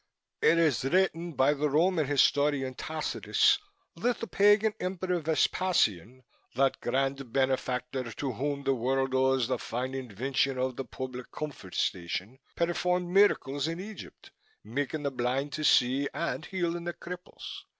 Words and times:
It 0.41 0.57
is 0.57 0.83
written 0.83 1.33
by 1.33 1.53
the 1.53 1.69
Roman 1.69 2.07
historian 2.07 2.73
Tacitus 2.73 3.59
that 3.95 4.17
the 4.19 4.25
pagan 4.25 4.73
emperor 4.79 5.19
Vespasian 5.19 6.23
that 6.55 6.81
grand 6.81 7.31
benefactor 7.31 8.11
to 8.11 8.31
whom 8.31 8.63
the 8.63 8.73
world 8.73 9.13
owes 9.13 9.47
the 9.47 9.59
fine 9.59 9.93
invention 9.93 10.57
of 10.57 10.75
the 10.75 10.85
public 10.85 11.31
comfort 11.31 11.75
station 11.75 12.39
performed 12.55 13.09
miracles 13.11 13.67
in 13.67 13.79
Egypt, 13.79 14.31
making 14.63 15.03
the 15.03 15.11
blind 15.11 15.53
to 15.53 15.63
see, 15.63 16.09
and 16.15 16.45
healing 16.47 16.85
the 16.85 16.93
cripples. 16.93 17.65